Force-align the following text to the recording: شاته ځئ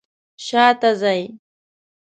شاته 0.45 0.91
ځئ 1.01 1.21